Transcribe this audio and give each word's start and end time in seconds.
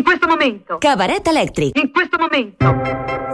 In 0.00 0.06
questo 0.06 0.26
momento. 0.26 0.78
Cabaret 0.78 1.26
elèctric. 1.26 1.76
In 1.76 1.92
questo 1.92 2.16
momento. 2.16 3.29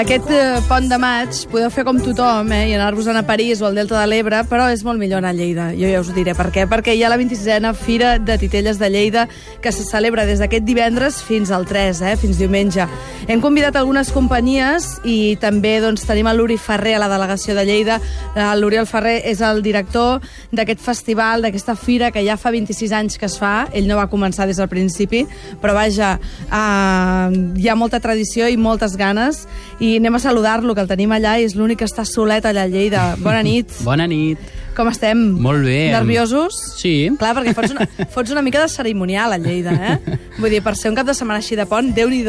Aquest 0.00 0.30
eh, 0.32 0.60
pont 0.64 0.86
de 0.88 0.96
maig 0.96 1.42
podeu 1.52 1.68
fer 1.68 1.82
com 1.84 1.98
tothom 2.00 2.48
eh, 2.56 2.70
i 2.70 2.72
anar-vos 2.72 3.04
a 3.10 3.20
París 3.28 3.60
o 3.60 3.66
al 3.68 3.74
Delta 3.76 3.98
de 3.98 4.06
l'Ebre, 4.08 4.38
però 4.48 4.70
és 4.72 4.80
molt 4.80 4.96
millor 4.96 5.20
anar 5.20 5.34
a 5.34 5.36
Lleida. 5.36 5.66
Jo 5.76 5.90
ja 5.90 5.98
us 6.00 6.08
diré 6.16 6.32
per 6.32 6.46
què. 6.54 6.64
Perquè 6.70 6.94
hi 6.96 7.02
ha 7.04 7.10
la 7.12 7.18
26a 7.20 7.74
Fira 7.76 8.14
de 8.16 8.38
Titelles 8.40 8.78
de 8.80 8.88
Lleida 8.88 9.26
que 9.60 9.72
se 9.76 9.84
celebra 9.84 10.24
des 10.24 10.40
d'aquest 10.40 10.64
divendres 10.64 11.18
fins 11.20 11.52
al 11.52 11.66
3, 11.68 12.00
eh, 12.00 12.14
fins 12.16 12.40
diumenge. 12.40 12.86
Hem 13.28 13.42
convidat 13.44 13.76
algunes 13.76 14.08
companyies 14.10 14.86
i 15.04 15.36
també 15.42 15.74
doncs, 15.84 16.06
tenim 16.08 16.30
a 16.30 16.32
l'Uri 16.32 16.56
Ferrer 16.56 16.96
a 16.96 17.02
la 17.04 17.10
delegació 17.12 17.52
de 17.58 17.66
Lleida. 17.68 18.00
Eh, 18.32 18.48
L'Oriol 18.56 18.88
Ferrer 18.88 19.18
és 19.28 19.44
el 19.44 19.60
director 19.60 20.24
d'aquest 20.48 20.80
festival, 20.80 21.44
d'aquesta 21.44 21.76
fira 21.76 22.08
que 22.10 22.24
ja 22.24 22.38
fa 22.40 22.54
26 22.56 22.96
anys 22.96 23.20
que 23.20 23.28
es 23.28 23.36
fa. 23.36 23.68
Ell 23.76 23.84
no 23.90 24.00
va 24.00 24.08
començar 24.08 24.48
des 24.48 24.56
del 24.56 24.72
principi, 24.72 25.26
però 25.60 25.76
vaja, 25.76 26.16
eh, 26.48 27.44
hi 27.60 27.68
ha 27.68 27.76
molta 27.76 28.00
tradició 28.00 28.48
i 28.48 28.56
moltes 28.56 28.96
ganes 28.96 29.44
i 29.78 29.89
anem 29.98 30.14
a 30.14 30.22
saludar-lo, 30.22 30.74
que 30.76 30.84
el 30.84 30.90
tenim 30.90 31.12
allà 31.16 31.38
i 31.40 31.46
és 31.48 31.56
l'únic 31.58 31.80
que 31.82 31.88
està 31.88 32.04
solet 32.06 32.46
allà 32.46 32.66
a 32.68 32.70
Lleida. 32.70 33.04
Bona 33.18 33.42
nit. 33.46 33.72
Bona 33.88 34.06
nit. 34.10 34.38
Com 34.76 34.88
estem? 34.88 35.18
Molt 35.42 35.66
bé. 35.66 35.90
Nerviosos? 35.92 36.56
Sí. 36.78 37.10
Clar, 37.18 37.34
perquè 37.38 37.54
fots 37.56 37.74
una, 37.74 37.88
fots 38.14 38.32
una 38.34 38.44
mica 38.46 38.62
de 38.62 38.70
cerimonial 38.70 39.34
a 39.34 39.40
Lleida, 39.42 39.74
eh? 39.74 40.18
Vull 40.38 40.54
dir, 40.54 40.62
per 40.64 40.76
ser 40.78 40.92
un 40.92 40.98
cap 41.00 41.08
de 41.08 41.16
setmana 41.16 41.42
així 41.42 41.58
de 41.58 41.66
pont, 41.68 41.90
déu 41.96 42.12
nhi 42.12 42.22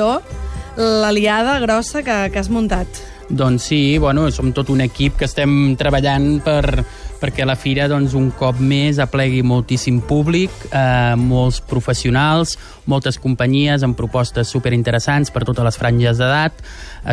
la 0.77 1.11
liada 1.11 1.59
grossa 1.59 2.01
que, 2.01 2.17
que 2.31 2.39
has 2.39 2.49
muntat. 2.49 2.87
Doncs 3.31 3.63
sí, 3.63 3.97
bueno, 3.97 4.29
som 4.31 4.51
tot 4.51 4.69
un 4.69 4.81
equip 4.83 5.17
que 5.19 5.27
estem 5.27 5.75
treballant 5.79 6.41
per, 6.43 6.83
perquè 7.21 7.45
la 7.45 7.55
fira 7.55 7.85
doncs, 7.91 8.15
un 8.17 8.31
cop 8.33 8.57
més 8.57 8.97
aplegui 8.99 9.43
moltíssim 9.45 9.99
públic, 10.09 10.51
eh, 10.71 11.13
molts 11.21 11.61
professionals, 11.61 12.55
moltes 12.89 13.19
companyies 13.21 13.85
amb 13.85 13.95
propostes 13.97 14.49
superinteressants 14.49 15.29
per 15.31 15.45
totes 15.45 15.67
les 15.67 15.77
franges 15.77 16.17
d'edat. 16.17 16.63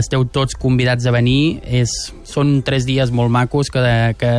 Esteu 0.00 0.24
tots 0.24 0.56
convidats 0.56 1.06
a 1.06 1.12
venir. 1.12 1.60
És, 1.64 1.92
són 2.24 2.62
tres 2.64 2.88
dies 2.88 3.12
molt 3.12 3.30
macos 3.30 3.70
que, 3.72 3.82
que 4.18 4.32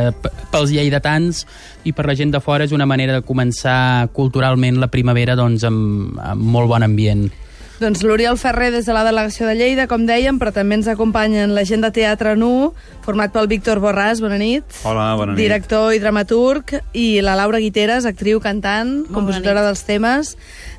pels 0.50 0.74
lleidatans 0.74 1.44
i 1.86 1.94
per 1.94 2.08
la 2.10 2.16
gent 2.18 2.34
de 2.34 2.42
fora 2.42 2.66
és 2.66 2.74
una 2.74 2.88
manera 2.88 3.14
de 3.16 3.26
començar 3.26 4.10
culturalment 4.16 4.82
la 4.82 4.90
primavera 4.90 5.38
doncs, 5.38 5.64
amb, 5.64 6.18
amb 6.18 6.50
molt 6.58 6.70
bon 6.74 6.86
ambient. 6.86 7.30
Doncs 7.80 8.02
l'Oriol 8.04 8.36
Ferrer 8.36 8.66
des 8.74 8.84
de 8.84 8.92
la 8.92 9.06
delegació 9.06 9.46
de 9.48 9.54
Lleida, 9.56 9.86
com 9.88 10.02
dèiem, 10.04 10.36
però 10.36 10.50
també 10.52 10.76
ens 10.76 10.88
acompanyen 10.92 11.54
la 11.56 11.62
gent 11.64 11.80
de 11.80 11.88
Teatre 11.96 12.34
Nu, 12.36 12.74
format 13.06 13.32
pel 13.32 13.46
Víctor 13.48 13.80
Borràs, 13.80 14.20
bona 14.20 14.36
nit. 14.36 14.66
Hola, 14.84 15.14
bona 15.16 15.32
nit. 15.32 15.40
Director 15.40 15.94
i 15.96 16.00
dramaturg, 16.02 16.74
i 16.92 17.22
la 17.24 17.38
Laura 17.40 17.56
Guiteres, 17.62 18.04
actriu, 18.04 18.36
cantant, 18.44 19.06
compositora 19.08 19.62
dels 19.64 19.80
temes, 19.88 20.34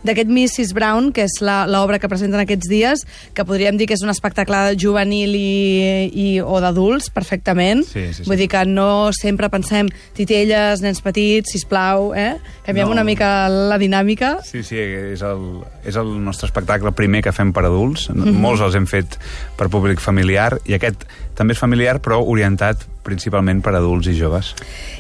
d'aquest 0.06 0.30
Mrs. 0.30 0.76
Brown, 0.78 1.10
que 1.14 1.24
és 1.26 1.40
la- 1.42 1.66
l'obra 1.66 1.98
que 1.98 2.08
presenten 2.10 2.40
aquests 2.42 2.70
dies, 2.70 3.04
que 3.34 3.46
podríem 3.50 3.78
dir 3.82 3.88
que 3.90 3.96
és 3.98 4.02
un 4.06 4.10
espectacle 4.14 4.78
juvenil 4.78 5.34
i, 5.34 6.06
i, 6.14 6.28
o 6.40 6.62
d'adults, 6.62 7.10
perfectament. 7.10 7.82
Sí, 7.84 8.14
sí, 8.14 8.22
sí. 8.22 8.30
Vull 8.30 8.38
dir 8.38 8.48
que 8.48 8.62
no 8.70 9.10
sempre 9.12 9.50
pensem 9.50 9.90
titelles, 10.14 10.82
nens 10.86 11.02
petits, 11.02 11.50
sisplau, 11.50 12.14
eh? 12.14 12.36
Canviem 12.66 12.86
No. 12.86 12.94
una 12.94 13.04
mica 13.04 13.50
la 13.50 13.80
dinàmica. 13.82 14.38
Sí, 14.46 14.62
sí, 14.62 14.78
és 14.78 15.22
el, 15.26 15.64
és 15.84 15.96
el 15.98 16.14
nostre 16.24 16.46
espectacle 16.46 16.91
primer 16.98 17.24
que 17.26 17.34
fem 17.36 17.54
per 17.54 17.66
adults. 17.66 18.10
Mm 18.10 18.24
-hmm. 18.24 18.40
Molts 18.46 18.62
els 18.62 18.76
hem 18.76 18.88
fet 18.88 19.18
per 19.58 19.70
públic 19.70 20.00
familiar 20.00 20.60
i 20.66 20.74
aquest 20.74 21.06
també 21.36 21.54
és 21.54 21.60
familiar 21.60 22.00
però 22.02 22.22
orientat 22.26 22.86
principalment 23.04 23.64
per 23.66 23.74
adults 23.76 24.08
i 24.08 24.14
joves. 24.14 24.54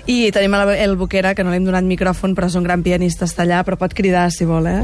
I 0.09 0.31
tenim 0.33 0.53
el, 0.57 0.69
el 0.69 0.95
Boquera, 0.97 1.35
que 1.37 1.43
no 1.43 1.51
li 1.51 1.59
hem 1.59 1.67
donat 1.67 1.85
micròfon, 1.85 2.33
però 2.37 2.49
és 2.49 2.55
un 2.57 2.63
gran 2.65 2.81
pianista, 2.81 3.27
està 3.29 3.43
allà, 3.45 3.61
però 3.63 3.77
pot 3.77 3.93
cridar, 3.93 4.31
si 4.33 4.47
vol, 4.49 4.65
eh? 4.67 4.81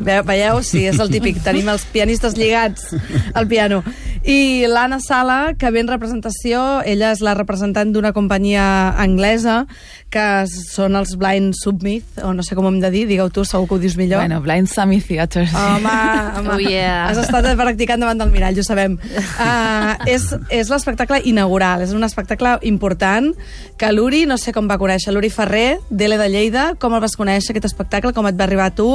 Ve, 0.00 0.22
veieu? 0.22 0.62
Sí, 0.64 0.86
és 0.88 0.98
el 1.02 1.12
típic. 1.12 1.42
Tenim 1.44 1.68
els 1.68 1.84
pianistes 1.92 2.36
lligats 2.38 2.94
al 3.34 3.46
piano. 3.46 3.82
I 4.26 4.66
l'Anna 4.66 4.98
Sala, 4.98 5.54
que 5.54 5.70
ve 5.70 5.78
en 5.84 5.86
representació, 5.86 6.80
ella 6.82 7.12
és 7.14 7.20
la 7.22 7.36
representant 7.38 7.92
d'una 7.94 8.10
companyia 8.10 8.64
anglesa, 8.98 9.68
que 10.10 10.24
són 10.50 10.98
els 10.98 11.12
Blind 11.18 11.54
Submit, 11.54 12.18
o 12.26 12.32
no 12.34 12.42
sé 12.42 12.56
com 12.58 12.66
hem 12.66 12.80
de 12.82 12.90
dir, 12.90 13.04
digueu 13.06 13.30
tu, 13.30 13.44
segur 13.46 13.68
que 13.70 13.76
ho 13.76 13.78
dius 13.82 13.94
millor. 13.98 14.24
Bueno, 14.24 14.40
Blind 14.42 14.66
Sammy 14.72 14.98
Theatre. 15.00 15.46
Home, 15.54 15.86
home. 15.86 16.44
Oh, 16.56 16.58
yeah. 16.62 17.08
Has 17.10 17.18
estat 17.20 17.44
practicant 17.58 18.00
davant 18.00 18.20
del 18.20 18.30
mirall, 18.32 18.56
ho 18.56 18.64
sabem. 18.64 18.94
Uh, 18.96 19.94
és 20.08 20.24
és 20.54 20.70
l'espectacle 20.72 21.18
inaugural, 21.28 21.82
és 21.84 21.92
un 21.94 22.06
espectacle 22.06 22.56
important 22.68 23.32
que 23.76 23.90
l'Uri, 23.92 24.24
no 24.26 24.38
sé 24.40 24.54
com 24.56 24.70
va 24.70 24.78
conèixer, 24.80 25.12
l'Uri 25.12 25.28
Ferrer, 25.30 25.78
d'Ele 25.90 26.16
de 26.18 26.28
Lleida, 26.32 26.66
com 26.80 26.94
el 26.96 27.02
vas 27.04 27.16
conèixer, 27.18 27.52
aquest 27.52 27.68
espectacle, 27.68 28.14
com 28.16 28.26
et 28.30 28.38
va 28.38 28.46
arribar 28.46 28.70
a 28.70 28.74
tu? 28.74 28.88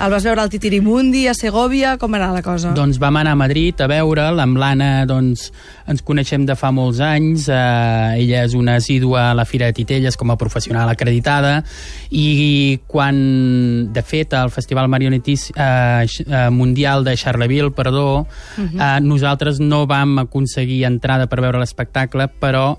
El 0.00 0.12
vas 0.12 0.26
veure 0.26 0.44
al 0.44 0.52
Titirimundi, 0.52 1.26
a 1.30 1.34
Segovia, 1.34 1.96
com 2.00 2.12
va 2.12 2.20
anar 2.20 2.34
la 2.36 2.44
cosa? 2.44 2.74
Doncs 2.76 3.00
vam 3.00 3.20
anar 3.22 3.34
a 3.34 3.40
Madrid 3.40 3.80
a 3.80 3.88
veure'l, 3.90 4.42
amb 4.42 4.59
l'Anna 4.60 5.06
doncs, 5.08 5.48
ens 5.90 6.04
coneixem 6.06 6.44
de 6.46 6.56
fa 6.58 6.70
molts 6.74 7.00
anys, 7.04 7.48
eh, 7.48 8.20
ella 8.20 8.44
és 8.44 8.54
una 8.58 8.76
assídua 8.78 9.30
a 9.30 9.34
la 9.36 9.46
Fira 9.48 9.70
de 9.70 9.76
Titelles 9.80 10.18
com 10.20 10.30
a 10.30 10.38
professional 10.40 10.92
acreditada. 10.92 11.60
I 12.10 12.80
quan, 12.86 13.20
de 13.92 14.02
fet, 14.06 14.36
al 14.36 14.52
Festival 14.54 14.90
Marionetis 14.92 15.50
eh, 15.54 16.06
eh, 16.06 16.48
Mundial 16.54 17.04
de 17.04 17.16
Charleville, 17.16 17.72
perdó, 17.74 18.26
eh, 18.60 18.98
nosaltres 19.02 19.60
no 19.60 19.86
vam 19.90 20.18
aconseguir 20.26 20.84
entrada 20.88 21.26
per 21.30 21.40
veure 21.42 21.62
l'espectacle, 21.62 22.28
però 22.40 22.76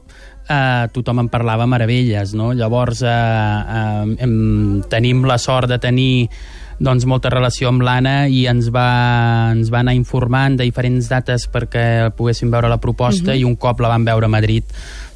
eh, 0.48 0.88
tothom 0.94 1.25
en 1.25 1.30
parlava 1.30 1.68
meravelles, 1.69 2.34
no? 2.38 2.52
Llavors, 2.53 3.02
eh, 3.02 3.12
eh, 3.12 4.16
hem, 4.25 4.81
tenim 4.90 5.25
la 5.28 5.38
sort 5.38 5.69
de 5.72 5.80
tenir 5.80 6.30
doncs, 6.79 7.05
molta 7.09 7.31
relació 7.33 7.69
amb 7.71 7.83
l'Anna 7.85 8.27
i 8.31 8.45
ens 8.51 8.69
va, 8.73 8.87
ens 9.51 9.71
va 9.73 9.81
anar 9.81 9.95
informant 9.97 10.57
de 10.59 10.67
diferents 10.67 11.09
dates 11.11 11.47
perquè 11.51 12.11
poguéssim 12.17 12.51
veure 12.53 12.71
la 12.71 12.79
proposta 12.81 13.35
i 13.35 13.45
un 13.47 13.55
cop 13.55 13.81
la 13.81 13.91
vam 13.91 14.05
veure 14.07 14.29
a 14.29 14.31
Madrid 14.31 14.63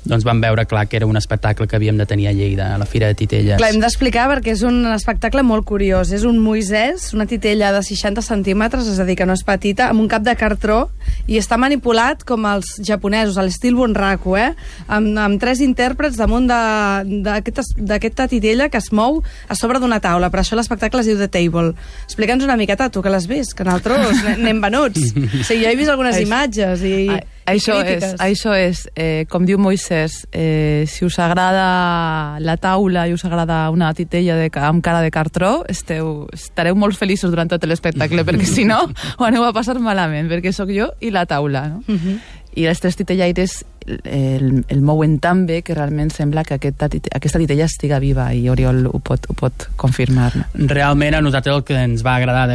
doncs 0.06 0.24
vam 0.24 0.40
veure 0.42 0.66
clar 0.70 0.86
que 0.88 0.98
era 0.98 1.06
un 1.10 1.18
espectacle 1.18 1.68
que 1.68 1.76
havíem 1.76 1.98
de 1.98 2.06
tenir 2.06 2.28
a 2.30 2.34
Lleida, 2.34 2.74
a 2.76 2.78
la 2.78 2.86
Fira 2.86 3.08
de 3.08 3.16
Titelles. 3.18 3.58
Clar, 3.58 3.72
hem 3.74 3.80
d'explicar 3.82 4.28
perquè 4.30 4.54
és 4.54 4.62
un 4.66 4.84
espectacle 4.94 5.42
molt 5.44 5.66
curiós. 5.66 6.12
És 6.14 6.24
un 6.24 6.38
Moisès, 6.40 7.10
una 7.18 7.26
titella 7.26 7.72
de 7.74 7.82
60 7.84 8.22
centímetres, 8.22 8.88
és 8.88 9.00
a 9.00 9.06
dir, 9.06 9.16
que 9.18 9.26
no 9.26 9.34
és 9.34 9.44
petita, 9.44 9.90
amb 9.90 10.02
un 10.04 10.08
cap 10.12 10.22
de 10.22 10.36
cartró, 10.38 10.90
i 11.28 11.40
està 11.42 11.58
manipulat 11.58 12.24
com 12.24 12.46
els 12.46 12.76
japonesos, 12.86 13.38
a 13.38 13.44
l'estil 13.48 13.76
Bunraku, 13.76 14.38
eh? 14.38 14.52
Amb, 14.88 15.18
amb 15.18 15.42
tres 15.42 15.60
intèrprets 15.66 16.18
damunt 16.22 16.48
de- 16.48 17.22
d'aquesta 17.26 17.64
d'aquesta 17.76 18.28
titella 18.28 18.70
que 18.70 18.78
es 18.78 18.92
mou 18.94 19.24
a 19.50 19.56
sobre 19.56 19.80
d'una 19.80 20.00
taula. 20.00 20.30
Per 20.30 20.40
això 20.42 20.56
l'espectacle 20.56 21.02
es 21.02 21.08
diu 21.08 21.18
The 21.18 21.28
Table. 21.28 21.74
Explica'ns 22.06 22.44
una 22.46 22.58
miqueta, 22.58 22.90
tu 22.90 23.02
que 23.02 23.10
l'has 23.10 23.26
vist, 23.28 23.54
que 23.58 23.64
nosaltres 23.64 24.38
n'hem 24.38 24.62
venuts. 24.62 25.02
O 25.42 25.44
sigui, 25.44 25.64
jo 25.66 25.70
he 25.72 25.76
vist 25.76 25.90
algunes 25.90 26.16
Ai, 26.16 26.24
imatges 26.24 26.82
i, 26.86 27.10
A- 27.10 27.24
Això 27.46 27.78
és, 27.78 28.02
crítiques. 28.02 28.22
això 28.22 28.56
és 28.58 28.88
eh, 28.96 29.26
com 29.30 29.46
diu 29.46 29.60
Moisès, 29.62 30.24
eh, 30.34 30.86
si 30.90 31.06
us 31.06 31.20
agrada 31.22 32.40
la 32.42 32.56
taula 32.58 33.06
i 33.08 33.14
us 33.14 33.26
agrada 33.28 33.70
una 33.70 33.92
titella 33.94 34.38
de, 34.40 34.50
amb 34.66 34.82
cara 34.84 35.04
de 35.06 35.12
cartró, 35.14 35.60
esteu, 35.70 36.26
estareu 36.34 36.76
molt 36.76 36.98
feliços 36.98 37.30
durant 37.30 37.52
tot 37.52 37.64
l'espectacle, 37.70 38.26
perquè 38.28 38.50
si 38.50 38.66
no, 38.66 38.82
ho 38.90 39.28
aneu 39.28 39.46
a 39.46 39.54
passar 39.54 39.78
malament, 39.80 40.30
perquè 40.32 40.54
sóc 40.56 40.74
jo 40.74 40.90
i 41.00 41.14
la 41.14 41.28
taula. 41.30 41.68
No? 41.76 41.84
Mhm. 41.86 42.20
I 42.56 42.70
els 42.72 42.80
tres 42.80 42.96
titellaires 42.96 43.66
el, 43.86 44.66
el 44.68 44.82
mouen 44.82 45.20
tan 45.20 45.46
bé 45.46 45.62
que 45.62 45.76
realment 45.76 46.10
sembla 46.12 46.44
que 46.44 46.56
aquesta, 46.58 46.90
tite- 46.90 47.12
aquesta 47.14 47.40
titella 47.40 47.66
estiga 47.70 48.00
viva 48.00 48.28
i 48.34 48.48
Oriol 48.50 48.86
ho 48.90 49.00
pot, 49.00 49.28
ho 49.30 49.36
pot 49.38 49.68
confirmar. 49.78 50.32
No? 50.36 50.46
Realment 50.72 51.16
a 51.16 51.22
nosaltres 51.22 51.56
el 51.56 51.64
que 51.68 51.78
ens 51.78 52.04
va 52.06 52.16
agradar 52.18 52.48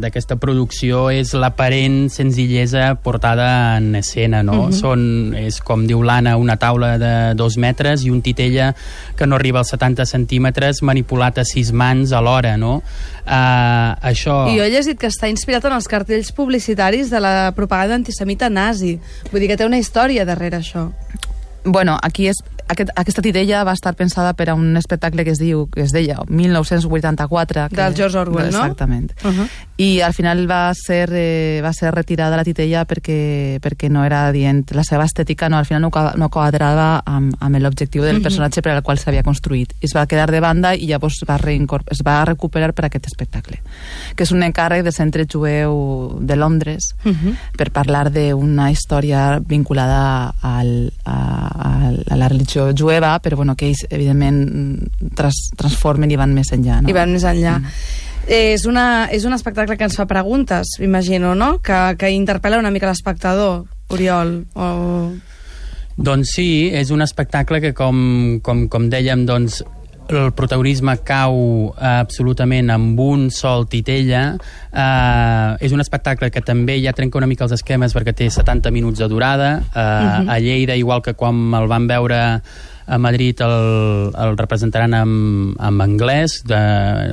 d'aquesta 0.00 0.36
producció 0.36 1.08
és 1.14 1.32
l'aparent 1.34 2.08
senzillesa 2.12 2.94
portada 3.02 3.76
en 3.78 3.94
escena, 3.96 4.42
no? 4.42 4.66
Mhm. 4.68 4.72
Són, 4.78 5.34
és 5.38 5.60
com 5.64 5.86
diu 5.88 6.02
l'Anna, 6.02 6.36
una 6.36 6.56
taula 6.60 6.96
de 7.00 7.14
dos 7.34 7.56
metres 7.56 8.04
i 8.04 8.10
un 8.10 8.20
titella 8.22 8.74
que 9.16 9.26
no 9.26 9.36
arriba 9.36 9.60
als 9.60 9.72
70 9.74 10.04
centímetres 10.06 10.82
manipulat 10.82 11.38
a 11.38 11.44
sis 11.44 11.72
mans 11.72 12.12
alhora, 12.12 12.56
no? 12.56 12.82
Uh, 13.28 13.92
això... 14.08 14.46
I 14.48 14.56
jo 14.56 14.64
he 14.64 14.70
llegit 14.72 14.96
que 15.00 15.08
està 15.10 15.28
inspirat 15.28 15.64
en 15.68 15.74
els 15.76 15.88
cartells 15.90 16.30
publicitaris 16.32 17.10
de 17.12 17.20
la 17.20 17.52
propaganda 17.56 17.98
antisemita 17.98 18.48
nazi. 18.48 18.94
Vull 19.32 19.42
dir 19.42 19.50
que 19.50 19.58
té 19.60 19.66
una 19.68 19.76
història 19.80 20.24
darrere 20.24 20.57
això. 20.58 20.88
Bueno, 21.64 21.98
aquí 22.02 22.28
és, 22.30 22.42
aquest, 22.68 22.92
aquesta 22.96 23.22
titella 23.24 23.62
va 23.64 23.74
estar 23.76 23.94
pensada 23.96 24.34
per 24.38 24.50
a 24.50 24.54
un 24.54 24.76
espectacle 24.76 25.24
que 25.24 25.32
es 25.34 25.40
diu 25.40 25.66
que 25.72 25.82
es 25.86 25.94
deia 25.94 26.20
1984 26.28 27.68
que, 27.70 27.76
Del 27.76 27.96
George 27.96 28.18
Orwell, 28.18 28.52
no? 28.52 28.62
exactament. 28.64 29.12
Uh 29.24 29.32
-huh. 29.32 29.48
i 29.76 30.00
al 30.00 30.12
final 30.12 30.50
va 30.50 30.72
ser, 30.74 31.08
eh, 31.12 31.60
va 31.62 31.72
ser 31.72 31.94
retirada 31.94 32.36
la 32.36 32.44
titella 32.44 32.84
perquè, 32.84 33.60
perquè 33.60 33.88
no 33.88 34.04
era 34.04 34.30
dient 34.32 34.64
la 34.72 34.84
seva 34.84 35.04
estètica 35.04 35.48
no, 35.48 35.56
al 35.56 35.66
final 35.66 35.82
no, 35.82 35.90
no 36.16 36.28
quadrava 36.28 37.02
amb, 37.04 37.34
amb 37.40 37.56
l'objectiu 37.56 38.02
del 38.02 38.20
personatge 38.20 38.60
per 38.62 38.72
al 38.72 38.82
qual 38.82 38.98
s'havia 38.98 39.22
construït. 39.22 39.72
I 39.80 39.86
es 39.86 39.94
va 39.94 40.06
quedar 40.06 40.30
de 40.30 40.40
banda 40.40 40.74
i 40.74 40.86
llavors 40.86 41.22
va 41.28 41.38
es 41.90 42.02
va 42.04 42.24
recuperar 42.24 42.72
per 42.72 42.84
aquest 42.86 43.06
espectacle 43.06 43.58
que 44.14 44.24
és 44.24 44.32
un 44.32 44.42
encàrrec 44.42 44.82
del 44.82 44.92
centre 44.92 45.24
jueu 45.24 46.18
de 46.20 46.36
Londres 46.36 46.94
per 47.56 47.70
parlar 47.70 48.10
d'una 48.10 48.70
història 48.70 49.40
vinculada 49.40 50.34
al, 50.42 50.92
a, 51.04 51.14
a, 51.14 51.92
a 52.10 52.16
la 52.16 52.28
religió 52.28 52.57
jueva 52.76 53.14
però 53.22 53.38
bueno, 53.40 53.56
que 53.56 53.70
ells 53.70 53.86
evidentment 53.90 54.42
trans, 55.16 55.48
transformen 55.58 56.10
i 56.10 56.18
van 56.20 56.34
més 56.36 56.52
enllà 56.54 56.82
no? 56.82 56.90
I 56.90 56.96
van 56.96 57.14
més 57.14 57.26
enllà. 57.28 57.58
És, 58.28 58.66
una, 58.68 59.08
és 59.14 59.24
un 59.24 59.32
espectacle 59.32 59.78
que 59.78 59.86
ens 59.88 59.96
fa 59.96 60.04
preguntes, 60.08 60.74
m'imagino, 60.82 61.32
no? 61.38 61.54
Que, 61.64 61.96
que 61.96 62.10
interpel·la 62.12 62.60
una 62.60 62.72
mica 62.74 62.90
l'espectador, 62.90 63.62
Oriol. 63.94 64.34
O... 64.52 64.68
Doncs 65.96 66.34
sí, 66.36 66.68
és 66.76 66.92
un 66.92 67.00
espectacle 67.02 67.62
que, 67.64 67.72
com, 67.74 68.38
com, 68.44 68.66
com 68.68 68.90
dèiem, 68.92 69.24
doncs, 69.26 69.62
el 70.08 70.32
protagonisme 70.32 70.94
cau 71.04 71.36
eh, 71.74 71.84
absolutament 72.00 72.70
amb 72.72 72.98
un 73.00 73.28
sol 73.34 73.66
titella. 73.68 74.22
Eh, 74.72 75.66
és 75.66 75.74
un 75.74 75.84
espectacle 75.84 76.30
que 76.32 76.42
també 76.44 76.78
ja 76.82 76.94
trenca 76.96 77.20
una 77.20 77.28
mica 77.30 77.46
els 77.46 77.56
esquemes 77.58 77.94
perquè 77.96 78.14
té 78.16 78.30
70 78.32 78.72
minuts 78.74 79.02
de 79.02 79.08
durada. 79.10 79.52
Eh, 79.74 80.24
A 80.28 80.38
Lleida, 80.40 80.76
igual 80.76 81.02
que 81.02 81.14
quan 81.14 81.48
el 81.54 81.68
van 81.68 81.86
veure 81.90 82.20
a 82.88 82.98
Madrid 82.98 83.40
el, 83.44 84.12
el 84.16 84.36
representaran 84.38 84.94
en, 84.96 85.12
en 85.54 85.80
anglès 85.84 86.40
de 86.48 86.58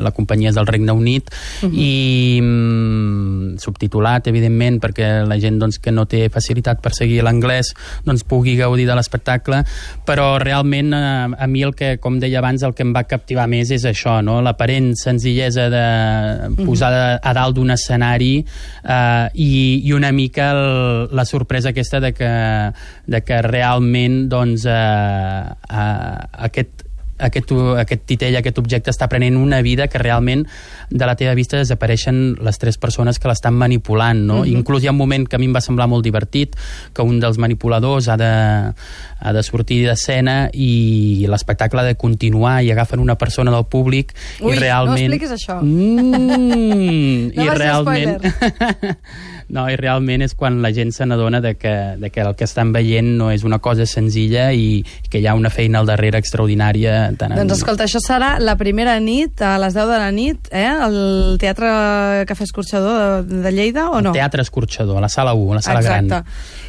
la 0.02 0.12
companyia 0.16 0.52
és 0.52 0.58
del 0.58 0.68
Regne 0.70 0.96
Unit 0.96 1.32
i 1.68 2.40
mm, 2.42 3.58
subtitulat 3.62 4.30
evidentment 4.32 4.80
perquè 4.84 5.10
la 5.28 5.38
gent 5.42 5.60
doncs, 5.62 5.80
que 5.84 5.94
no 5.94 6.08
té 6.10 6.26
facilitat 6.34 6.82
per 6.84 6.94
seguir 6.96 7.22
l'anglès 7.26 7.74
doncs, 8.08 8.24
pugui 8.28 8.56
gaudir 8.60 8.88
de 8.88 8.96
l'espectacle 8.98 9.62
però 10.08 10.36
realment 10.42 10.94
eh, 10.96 11.36
a 11.36 11.48
mi 11.52 11.66
el 11.68 11.76
que 11.76 11.96
com 12.02 12.20
deia 12.22 12.40
abans 12.40 12.64
el 12.64 12.76
que 12.78 12.86
em 12.88 12.94
va 12.96 13.06
captivar 13.10 13.48
més 13.52 13.72
és 13.76 13.86
això 13.90 14.22
no? 14.26 14.40
l'aparent 14.46 14.94
senzillesa 15.00 15.68
de 15.74 15.86
posar 16.64 16.94
a 17.20 17.36
dalt 17.36 17.60
d'un 17.60 17.74
escenari 17.76 18.34
eh, 18.42 19.28
i, 19.34 19.52
i 19.84 19.94
una 19.96 20.12
mica 20.16 20.52
el, 20.56 21.10
la 21.16 21.26
sorpresa 21.26 21.74
aquesta 21.76 22.00
de 22.00 22.14
que, 22.14 22.32
de 23.08 23.22
que 23.26 23.42
realment 23.46 24.26
doncs, 24.32 24.66
eh, 24.70 25.65
aquest 25.70 26.86
aquest, 27.18 27.52
aquest 27.80 28.04
titell, 28.08 28.36
aquest 28.36 28.58
objecte 28.60 28.92
està 28.92 29.08
prenent 29.12 29.38
una 29.40 29.62
vida 29.64 29.88
que 29.88 30.00
realment 30.02 30.44
de 30.90 31.08
la 31.08 31.16
teva 31.16 31.36
vista 31.38 31.58
desapareixen 31.58 32.36
les 32.44 32.60
tres 32.60 32.78
persones 32.78 33.20
que 33.20 33.30
l'estan 33.30 33.56
manipulant, 33.56 34.20
no? 34.28 34.44
Inclús 34.46 34.84
hi 34.84 34.90
ha 34.90 34.94
un 34.94 35.00
moment 35.00 35.28
que 35.28 35.38
a 35.38 35.40
mi 35.40 35.48
em 35.48 35.56
va 35.56 35.64
semblar 35.64 35.88
molt 35.92 36.04
divertit 36.04 36.56
que 36.94 37.06
un 37.06 37.20
dels 37.24 37.40
manipuladors 37.40 38.10
ha 38.12 38.18
de, 38.20 38.32
ha 39.20 39.34
de 39.34 39.44
sortir 39.48 39.82
d'escena 39.88 40.50
i 40.52 41.26
l'espectacle 41.32 41.82
ha 41.82 41.88
de 41.88 41.96
continuar 41.96 42.58
i 42.64 42.72
agafen 42.76 43.00
una 43.00 43.16
persona 43.16 43.54
del 43.54 43.66
públic 43.72 44.12
Ui, 44.42 44.52
i 44.52 44.56
no 44.56 44.62
realment... 44.62 45.16
expliquis 45.16 45.36
això. 45.40 45.62
Mm, 45.64 47.32
No 47.36 47.44
i 47.44 47.50
realment... 47.56 48.20
no, 49.50 49.68
i 49.70 49.76
realment 49.78 50.24
és 50.26 50.34
quan 50.36 50.62
la 50.64 50.72
gent 50.74 50.92
se 50.96 51.06
n'adona 51.06 51.42
de, 51.42 51.56
que, 51.56 51.74
de 52.02 52.10
que 52.10 52.22
el 52.22 52.36
que 52.36 52.44
estan 52.48 52.72
veient 52.74 53.16
no 53.20 53.32
és 53.32 53.44
una 53.46 53.60
cosa 53.60 53.86
senzilla 53.86 54.52
i 54.54 54.84
que 55.10 55.20
hi 55.22 55.28
ha 55.28 55.36
una 55.38 55.50
feina 55.54 55.80
al 55.80 55.86
darrere 55.90 56.18
extraordinària 56.18 57.12
tant 57.18 57.32
en... 57.36 57.40
Doncs 57.44 57.60
escolta, 57.60 57.86
això 57.86 58.02
serà 58.04 58.36
la 58.42 58.56
primera 58.58 58.98
nit, 59.00 59.42
a 59.42 59.56
les 59.62 59.74
10 59.78 59.90
de 59.92 60.00
la 60.02 60.12
nit, 60.12 60.50
eh? 60.52 60.66
al 60.68 61.38
Teatre 61.42 62.26
Cafè 62.30 62.48
Escorxador 62.48 63.24
de, 63.28 63.42
de 63.46 63.52
Lleida, 63.56 63.90
o 63.92 64.02
no? 64.02 64.14
Teatre 64.16 64.42
Escorxador, 64.46 64.98
a 64.98 65.06
la 65.06 65.10
sala 65.10 65.34
1, 65.34 65.52
a 65.52 65.56
la 65.56 65.62
sala 65.62 65.80
Exacte. 65.82 66.08
gran. 66.08 66.26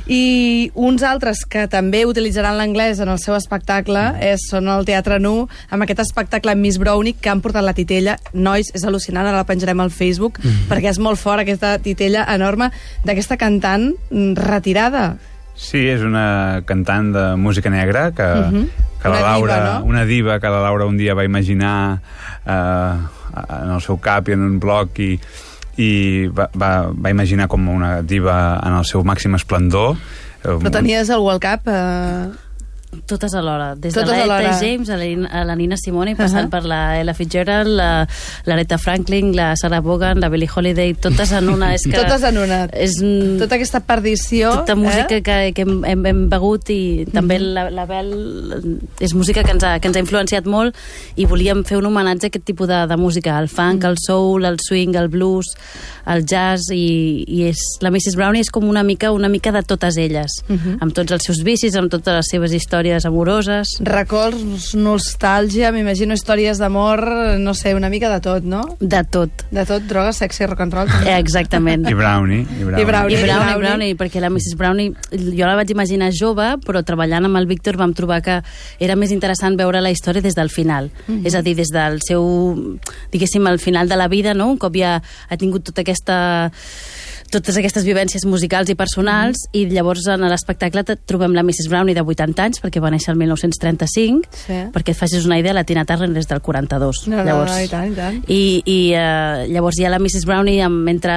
I 0.07 0.71
uns 0.79 1.03
altres 1.03 1.41
que 1.51 1.65
també 1.67 2.05
utilitzaran 2.07 2.55
l'anglès 2.61 3.01
en 3.03 3.09
el 3.11 3.19
seu 3.19 3.35
espectacle 3.35 4.05
és, 4.23 4.45
són 4.53 4.69
el 4.71 4.85
Teatre 4.87 5.19
Nu, 5.19 5.49
amb 5.75 5.83
aquest 5.83 6.05
espectacle 6.05 6.55
Miss 6.55 6.79
Brownie, 6.79 7.17
que 7.19 7.33
han 7.33 7.41
portat 7.43 7.65
la 7.67 7.75
titella. 7.75 8.15
Nois, 8.33 8.71
és 8.77 8.85
al·lucinant, 8.87 9.27
ara 9.27 9.41
la 9.41 9.47
penjarem 9.49 9.81
al 9.83 9.91
Facebook, 9.91 10.39
Mm. 10.47 10.69
perquè 10.69 10.91
és 10.93 10.99
molt 11.03 11.19
fort 11.19 11.41
aquesta 11.43 11.79
titella 11.83 12.27
enorme 12.35 12.66
d'aquesta 13.05 13.39
cantant 13.41 13.91
mm, 14.11 14.37
retirada. 14.39 15.17
Sí, 15.57 15.81
és 15.89 16.03
una 16.05 16.63
cantant 16.69 17.15
de 17.15 17.25
música 17.41 17.71
negra 17.73 18.11
que, 18.13 18.23
uh 18.23 18.53
-huh. 18.53 18.69
que 19.03 19.09
la 19.09 19.19
Una 19.19 19.27
Laura, 19.33 19.55
diva, 19.57 19.79
no? 19.79 19.85
una 19.87 20.05
diva 20.05 20.41
que 20.41 20.49
la 20.49 20.61
Laura 20.61 20.85
un 20.85 20.97
dia 20.97 21.15
va 21.15 21.25
imaginar 21.25 21.99
eh, 22.47 22.95
en 23.63 23.71
el 23.71 23.81
seu 23.81 23.99
cap 23.99 24.29
i 24.29 24.33
en 24.33 24.43
un 24.43 24.59
blog 24.61 24.89
i, 24.99 25.19
i 25.77 26.27
va, 26.29 26.49
va, 26.55 26.93
va 26.93 27.11
imaginar 27.11 27.49
com 27.49 27.69
una 27.69 28.03
diva 28.03 28.61
en 28.63 28.73
el 28.73 28.85
seu 28.85 29.03
màxim 29.05 29.35
esplendor. 29.35 29.97
Eh, 30.45 30.59
Però 30.61 30.71
tenies 30.71 31.11
algú 31.11 31.31
al 31.31 31.41
cap... 31.41 31.67
Eh... 31.67 32.46
Totes 33.07 33.35
alhora, 33.35 33.75
des 33.77 33.93
Totes 33.95 34.17
de 34.17 34.25
l'Eta 34.27 34.53
James 34.61 34.89
a 34.91 34.97
la, 34.97 35.07
a 35.29 35.45
la 35.45 35.55
Nina 35.59 35.77
Simone, 35.77 36.15
passant 36.17 36.47
Ahà. 36.47 36.51
per 36.51 36.63
la 36.65 36.79
Ella 37.01 37.13
Fitzgerald, 37.15 37.69
la, 37.77 38.07
l'Aretha 38.47 38.79
Franklin, 38.79 39.35
la 39.37 39.51
Sarah 39.59 39.81
Vaughan, 39.85 40.21
la 40.23 40.31
Billie 40.33 40.49
Holiday, 40.49 40.95
totes 40.95 41.33
en 41.37 41.51
una. 41.53 41.75
És 41.75 41.85
que 41.91 41.97
Totes 41.99 42.25
en 42.31 42.39
una. 42.41 42.63
És, 42.73 42.97
Tota 43.39 43.59
aquesta 43.59 43.83
perdició... 43.85 44.53
tota 44.63 44.77
música 44.79 45.19
eh? 45.19 45.23
que, 45.23 45.37
que 45.55 45.67
hem, 45.67 45.83
hem, 45.85 46.07
hem 46.07 46.23
begut 46.33 46.71
i 46.73 47.07
també 47.13 47.39
la, 47.43 47.67
la 47.75 47.85
Bel 47.91 48.15
és 49.03 49.15
música 49.15 49.45
que 49.45 49.53
ens, 49.55 49.67
ha, 49.67 49.77
que 49.83 49.91
ens 49.91 49.99
ha 49.99 50.03
influenciat 50.03 50.49
molt 50.49 50.77
i 51.21 51.27
volíem 51.29 51.65
fer 51.69 51.77
un 51.79 51.91
homenatge 51.91 52.31
a 52.31 52.33
aquest 52.33 52.47
tipus 52.49 52.71
de, 52.71 52.81
de 52.89 52.97
música, 52.97 53.37
el 53.43 53.51
funk, 53.53 53.85
el 53.85 54.01
soul, 54.01 54.47
el 54.49 54.59
swing, 54.63 54.97
el 54.97 55.11
blues, 55.13 55.53
el 56.07 56.25
jazz 56.25 56.71
i, 56.73 57.27
i 57.29 57.45
és, 57.51 57.61
la 57.85 57.91
Mrs. 57.93 58.17
Brownie 58.17 58.47
és 58.47 58.51
com 58.55 58.65
una 58.71 58.83
mica 58.87 59.13
una 59.13 59.29
mica 59.29 59.53
de 59.53 59.63
totes 59.67 59.99
elles, 60.01 60.41
amb 60.81 60.95
tots 60.97 61.13
els 61.13 61.29
seus 61.29 61.43
vicis, 61.47 61.77
amb 61.77 61.93
totes 61.93 62.15
les 62.23 62.33
seves 62.33 62.55
històries 62.57 62.76
amoroses. 63.07 63.77
Records, 63.81 64.75
nostàlgia, 64.77 65.71
m'imagino 65.73 66.15
històries 66.15 66.59
d'amor, 66.59 67.01
no 67.39 67.55
sé, 67.55 67.75
una 67.75 67.89
mica 67.89 68.11
de 68.13 68.21
tot, 68.21 68.45
no? 68.45 68.77
De 68.81 69.03
tot. 69.05 69.31
De 69.51 69.65
tot, 69.65 69.83
droga, 69.89 70.13
sexe, 70.13 70.47
rock 70.47 70.61
and 70.61 70.75
roll. 70.75 70.87
també. 70.89 71.15
Eh, 71.15 71.19
Exactament. 71.19 71.89
I 71.89 71.95
Brownie. 71.95 72.41
I 72.43 72.65
Brownie. 72.65 72.83
I 72.83 72.85
Brownie. 72.85 73.15
I 73.17 73.23
Brownie, 73.23 73.23
Brownie. 73.25 73.59
Brownie, 73.67 73.97
perquè 73.97 74.21
la 74.21 74.29
Mrs. 74.31 74.57
Brownie 74.57 74.93
jo 75.13 75.47
la 75.47 75.55
vaig 75.57 75.71
imaginar 75.71 76.11
jove, 76.13 76.57
però 76.65 76.83
treballant 76.85 77.25
amb 77.25 77.37
el 77.37 77.47
Víctor 77.47 77.77
vam 77.77 77.95
trobar 77.95 78.21
que 78.23 78.41
era 78.79 78.97
més 78.97 79.11
interessant 79.11 79.57
veure 79.57 79.81
la 79.81 79.91
història 79.91 80.23
des 80.23 80.35
del 80.35 80.51
final. 80.51 80.91
És 81.25 81.35
a 81.35 81.43
dir, 81.43 81.57
des 81.57 81.69
del 81.73 82.01
seu, 82.07 82.79
diguéssim, 83.13 83.47
al 83.47 83.59
final 83.59 83.89
de 83.89 83.97
la 83.97 84.09
vida, 84.09 84.35
no? 84.35 84.49
un 84.51 84.59
cop 84.59 84.75
ja 84.77 85.01
ha 85.29 85.37
tingut 85.37 85.65
tota 85.65 85.81
aquesta 85.83 86.51
totes 87.33 87.57
aquestes 87.59 87.85
vivències 87.87 88.25
musicals 88.29 88.71
i 88.71 88.77
personals 88.79 89.47
i 89.57 89.65
llavors 89.71 90.07
en 90.13 90.25
l'espectacle 90.29 90.85
trobem 91.07 91.35
la 91.35 91.43
Mrs. 91.43 91.69
Brownie 91.71 91.95
de 91.97 92.03
80 92.05 92.43
anys 92.45 92.61
perquè 92.63 92.81
va 92.83 92.91
néixer 92.95 93.13
el 93.15 93.19
1935 93.21 94.29
Sí. 94.47 94.59
perquè 94.75 94.93
et 94.95 94.99
facis 94.99 95.25
una 95.27 95.39
idea 95.39 95.53
la 95.57 95.65
Tina 95.65 95.85
Turner 95.85 96.17
és 96.21 96.29
del 96.29 96.41
42 96.41 97.07
No, 97.09 97.17
no, 97.17 97.25
llavors, 97.25 97.53
no, 97.53 97.61
i 97.65 97.69
tant, 97.69 97.93
i 97.93 97.97
tant. 97.97 98.21
i, 98.29 98.41
i 98.67 98.79
uh, 98.95 99.47
llavors 99.53 99.79
hi 99.81 99.85
ha 99.87 99.91
la 99.93 99.99
Mrs. 99.99 100.25
Brownie 100.29 100.61
amb 100.65 100.89
entre, 100.89 101.17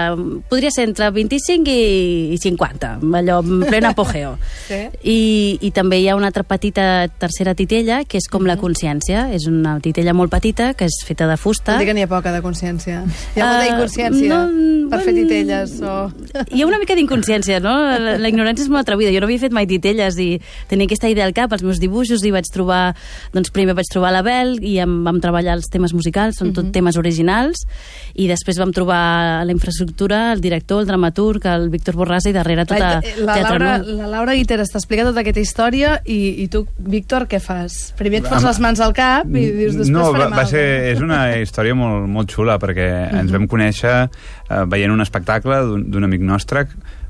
podria 0.49 0.71
ser 0.71 0.87
entre 0.89 1.09
25 1.15 1.69
i, 1.69 2.33
i 2.33 2.37
50, 2.41 2.93
allò 3.19 3.39
en 3.43 3.63
plen 3.67 3.85
apogeo. 3.91 4.35
Sí. 4.67 4.79
I, 5.03 5.19
I 5.61 5.71
també 5.75 5.99
hi 6.01 6.07
ha 6.09 6.15
una 6.17 6.29
altra 6.31 6.43
petita 6.47 7.07
tercera 7.19 7.53
titella, 7.55 8.03
que 8.09 8.17
és 8.19 8.27
com 8.31 8.45
la 8.47 8.57
consciència. 8.57 9.27
És 9.35 9.45
una 9.49 9.77
titella 9.83 10.13
molt 10.13 10.31
petita, 10.31 10.71
que 10.73 10.85
és 10.89 10.99
feta 11.05 11.27
de 11.29 11.37
fusta. 11.37 11.75
Vol 11.77 11.83
dir 11.85 11.89
que 11.91 11.95
n'hi 11.97 12.05
ha 12.07 12.11
poca 12.11 12.31
de 12.35 12.41
consciència. 12.45 13.03
Hi 13.35 13.41
ha 13.41 13.45
molta 13.45 13.59
Ah, 13.59 13.67
inconsciència 13.73 14.29
no, 14.45 14.89
per 14.89 15.01
fer 15.03 15.13
bueno, 15.13 15.27
titelles 15.27 15.75
o... 15.81 15.98
Hi 16.53 16.63
ha 16.63 16.67
una 16.67 16.79
mica 16.81 16.95
d'inconsciència, 16.97 17.59
no? 17.63 17.73
La, 17.99 18.17
la 18.21 18.31
ignorància 18.31 18.65
és 18.65 18.71
molt 18.71 18.85
atrevida. 18.85 19.13
Jo 19.15 19.23
no 19.23 19.29
havia 19.29 19.41
fet 19.41 19.55
mai 19.55 19.67
titelles 19.69 20.17
i 20.21 20.29
tenia 20.69 20.89
aquesta 20.89 21.11
idea 21.11 21.27
al 21.27 21.35
cap, 21.37 21.53
els 21.55 21.65
meus 21.65 21.81
dibuixos, 21.81 22.23
i 22.25 22.33
vaig 22.35 22.49
trobar... 22.53 22.95
Doncs 23.33 23.51
primer 23.53 23.75
vaig 23.77 23.89
trobar 23.91 24.13
la 24.15 24.23
Bel 24.25 24.55
i 24.65 24.77
em 24.81 24.99
vam 25.05 25.19
treballar 25.21 25.57
els 25.57 25.69
temes 25.71 25.93
musicals, 25.95 26.39
són 26.39 26.53
tot 26.55 26.71
temes 26.73 26.97
originals, 26.99 27.65
i 28.19 28.27
després 28.29 28.59
vam 28.61 28.71
trobar 28.75 29.45
la 29.45 29.53
infraestructura, 29.53 30.31
el 30.33 30.41
director, 30.43 30.83
el 30.83 30.89
dramaturg, 30.89 31.45
el 31.49 31.69
Víctor 31.73 31.97
Borràs 31.99 32.29
i 32.29 32.33
darrere 32.35 32.65
tota 32.69 32.79
la, 32.79 33.01
la, 33.25 33.35
Teatre 33.37 33.59
Laura, 33.59 33.77
Nou. 33.79 33.97
la 33.99 34.09
Laura 34.15 34.35
Guiteres 34.37 34.71
t'explica 34.73 35.05
tota 35.07 35.23
aquesta 35.23 35.43
història 35.43 35.95
i, 36.05 36.43
i 36.43 36.47
tu, 36.51 36.65
Víctor, 36.79 37.27
què 37.29 37.39
fas? 37.43 37.77
Primer 37.99 38.23
et 38.23 38.29
fos 38.29 38.45
les 38.45 38.59
mans 38.63 38.81
al 38.83 38.93
cap 38.97 39.29
i 39.29 39.45
dius 39.45 39.77
després 39.77 39.93
no, 39.93 40.07
va, 40.09 40.17
farem 40.17 40.37
va 40.37 40.45
ser, 40.49 40.65
alguna 40.91 40.91
és 40.91 41.03
una 41.05 41.21
història 41.43 41.77
molt, 41.77 42.07
molt 42.11 42.33
xula 42.33 42.57
perquè 42.61 42.89
ens 43.21 43.33
vam 43.33 43.47
conèixer 43.51 43.95
eh, 44.05 44.63
veient 44.69 44.93
un 44.93 45.03
espectacle 45.05 45.61
d'un 45.89 46.05
amic 46.07 46.21
nostre 46.21 46.67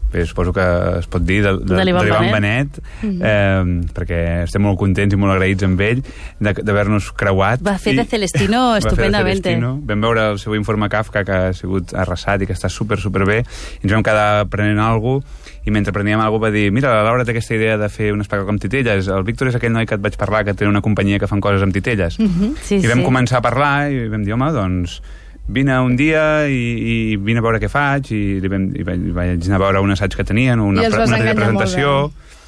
bé, 0.10 0.24
suposo 0.26 0.50
que 0.50 0.64
es 0.98 1.06
pot 1.06 1.22
dir, 1.22 1.44
de, 1.46 1.52
de, 1.62 1.76
De 1.78 1.84
l'Ivan 1.86 2.08
Benet. 2.10 2.32
Benet, 2.34 2.80
eh, 3.22 3.90
perquè 3.94 4.18
estem 4.48 4.64
molt 4.66 4.80
contents 4.82 5.14
i 5.14 5.20
molt 5.22 5.36
agraïts 5.36 5.62
amb 5.68 5.82
ell 5.86 6.00
de- 6.02 6.54
d'haver-nos 6.66 7.12
creuat. 7.14 7.62
Va 7.62 7.76
fer 7.78 7.94
de 7.94 8.06
Celestino 8.10 8.76
estupendamente. 8.82 9.52
Celestino. 9.54 9.76
Vam 9.86 10.02
veure 10.02 10.24
el 10.32 10.40
seu 10.42 10.56
informe 10.58 10.90
Kafka, 10.90 11.22
que 11.28 11.32
ha 11.32 11.54
sigut 11.54 11.94
arrasat 11.94 12.42
i 12.42 12.50
que 12.50 12.58
està 12.58 12.72
super, 12.74 12.98
super 12.98 13.22
bé, 13.30 13.44
i 13.44 13.86
ens 13.86 13.94
vam 13.94 14.02
quedar 14.02 14.48
prenent 14.50 14.82
alguna 14.82 15.22
cosa, 15.22 15.46
i 15.70 15.72
mentre 15.76 15.94
preníem 15.94 16.22
alguna 16.24 16.48
va 16.48 16.52
dir 16.58 16.72
mira, 16.74 16.90
la 16.90 17.04
Laura 17.06 17.22
té 17.28 17.36
aquesta 17.36 17.54
idea 17.54 17.78
de 17.78 17.90
fer 17.94 18.10
un 18.16 18.22
espectacle 18.26 18.50
amb 18.56 18.62
titelles, 18.64 19.12
el 19.14 19.24
Víctor 19.28 19.52
és 19.52 19.62
aquell 19.62 19.76
noi 19.78 19.86
que 19.86 19.94
et 19.94 20.02
vaig 20.02 20.18
parlar 20.18 20.42
que 20.48 20.56
té 20.58 20.66
una 20.66 20.82
companyia 20.82 21.20
que 21.22 21.28
fan 21.30 21.42
coses 21.44 21.62
amb 21.62 21.76
titelles. 21.76 22.18
Sí, 22.18 22.80
I 22.82 22.88
vam 22.90 23.04
sí. 23.04 23.06
començar 23.06 23.44
a 23.44 23.46
parlar 23.46 23.92
i 23.94 24.08
vam 24.10 24.26
dir, 24.26 24.34
home, 24.34 24.50
doncs 24.58 25.02
vine 25.50 25.76
un 25.82 25.96
dia 25.98 26.46
i, 26.48 26.62
i 27.14 27.18
vine 27.18 27.42
a 27.42 27.46
veure 27.46 27.60
què 27.60 27.70
faig 27.72 28.12
i, 28.14 28.22
li 28.44 28.48
vam, 28.52 28.70
i 28.78 28.86
vaig, 28.86 29.06
vaig 29.18 29.48
anar 29.50 29.60
a 29.60 29.64
veure 29.66 29.82
un 29.86 29.92
assaig 29.98 30.14
que 30.16 30.24
tenien, 30.28 30.60
una, 30.62 30.86
pre- 30.88 31.06
una 31.10 31.18
molt 31.18 31.36
presentació 31.44 31.94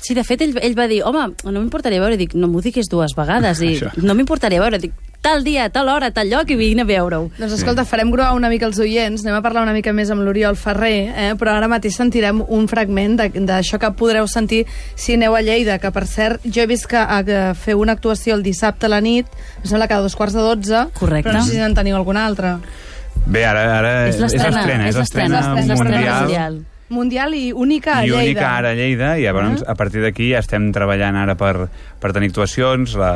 Sí, 0.01 0.15
de 0.17 0.23
fet, 0.25 0.41
ell, 0.41 0.55
ell 0.65 0.73
va 0.73 0.87
dir, 0.89 1.03
home, 1.05 1.27
no 1.45 1.59
m'importaria 1.61 2.01
veure. 2.01 2.15
Dic, 2.17 2.31
no 2.33 2.47
m'ho 2.49 2.57
diguis 2.65 2.87
dues 2.89 3.11
vegades. 3.13 3.59
I 3.61 3.75
no 4.01 4.15
m'importaria 4.17 4.57
veure. 4.57 4.79
Dic, 4.81 4.95
tal 5.21 5.43
dia, 5.45 5.67
tal 5.69 5.91
hora, 5.93 6.09
tal 6.09 6.25
lloc, 6.31 6.49
i 6.49 6.55
vine 6.57 6.81
a 6.81 6.87
veure-ho. 6.89 7.27
Doncs 7.37 7.53
escolta, 7.59 7.85
farem 7.85 8.09
groar 8.09 8.31
una 8.33 8.49
mica 8.49 8.65
els 8.65 8.79
oients, 8.81 9.21
anem 9.21 9.37
a 9.37 9.43
parlar 9.45 9.61
una 9.61 9.75
mica 9.77 9.93
més 9.93 10.09
amb 10.09 10.25
l'Oriol 10.25 10.57
Ferrer, 10.57 11.13
eh? 11.13 11.29
però 11.37 11.53
ara 11.53 11.69
mateix 11.69 11.99
sentirem 12.01 12.41
un 12.49 12.65
fragment 12.67 13.19
de- 13.21 13.45
d'això 13.45 13.77
que 13.77 13.93
podreu 13.93 14.25
sentir 14.25 14.63
si 14.97 15.13
aneu 15.19 15.37
a 15.37 15.43
Lleida, 15.45 15.77
que 15.77 15.93
per 15.93 16.07
cert, 16.09 16.41
jo 16.49 16.65
he 16.65 16.69
vist 16.73 16.89
que, 16.89 17.05
que 17.29 17.43
feu 17.61 17.85
una 17.85 17.93
actuació 17.93 18.33
el 18.33 18.41
dissabte 18.41 18.89
a 18.89 18.95
la 18.97 19.03
nit, 19.05 19.29
em 19.61 19.69
sembla 19.69 19.85
que 19.85 19.99
a 19.99 20.01
dos 20.01 20.17
quarts 20.17 20.33
de 20.33 20.41
dotze, 20.49 20.87
Correcte. 20.97 21.29
però 21.29 21.37
no 21.37 21.45
sé 21.45 21.59
si 21.59 21.61
en 21.61 21.77
teniu 21.77 22.01
alguna 22.01 22.25
altra. 22.25 22.57
Bé, 23.25 23.45
ara, 23.45 23.63
ara 23.77 23.91
És 24.09 24.17
l'estrena, 24.19 24.87
és 24.89 24.95
l'estrena 24.97 25.41
mundial, 25.55 26.21
mundial. 26.25 26.61
Mundial 26.91 27.33
i 27.37 27.51
única 27.55 27.99
a 27.99 28.05
i 28.05 28.09
Lleida. 28.09 28.23
única 28.23 28.47
ara 28.57 28.69
a 28.71 28.75
Lleida, 28.75 29.13
i 29.17 29.23
llavors 29.23 29.63
a 29.65 29.75
partir 29.79 30.01
d'aquí 30.03 30.31
ja 30.33 30.41
estem 30.43 30.71
treballant 30.75 31.15
ara 31.15 31.37
per, 31.39 31.69
per 32.01 32.11
tenir 32.11 32.27
actuacions, 32.33 32.97
la, 32.99 33.11